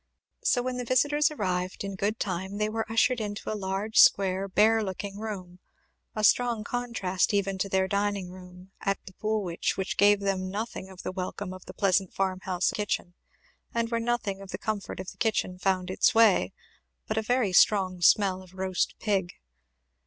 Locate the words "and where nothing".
13.75-14.41